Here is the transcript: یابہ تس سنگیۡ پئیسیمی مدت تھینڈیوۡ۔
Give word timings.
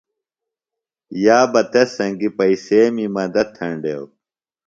یابہ 1.23 1.61
تس 1.71 1.87
سنگیۡ 1.97 2.35
پئیسیمی 2.37 3.05
مدت 3.15 3.47
تھینڈیوۡ۔ 3.55 4.07